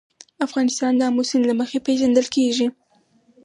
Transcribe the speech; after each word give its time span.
افغانستان 0.45 0.91
د 0.95 1.01
آمو 1.07 1.23
سیند 1.29 1.45
له 1.49 1.55
مخې 1.59 1.77
پېژندل 1.85 2.27
کېږي. 2.35 2.67